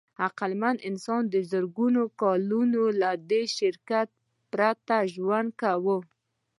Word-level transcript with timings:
عقلمن 0.25 0.75
انسان 0.89 1.21
زرګونه 1.51 2.01
کاله 2.21 2.61
له 3.01 3.09
دې 3.29 3.43
شرکتونو 3.57 4.17
پرته 4.51 4.95
ژوند 5.13 5.49
کاوه. 5.61 5.97